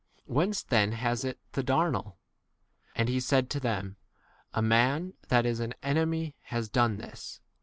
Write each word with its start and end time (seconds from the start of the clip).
whence 0.25 0.63
28 0.63 0.69
then 0.71 0.91
has 0.97 1.23
it 1.23 1.39
the* 1.51 1.61
darnel? 1.63 2.17
And 2.95 3.07
he 3.07 3.19
said 3.19 3.51
to 3.51 3.59
them, 3.59 3.97
A 4.51 4.59
man 4.59 5.13
[that 5.27 5.45
is] 5.45 5.59
an 5.59 5.75
enemy 5.83 6.35
has 6.45 6.69
done 6.69 6.97
this. 6.97 7.39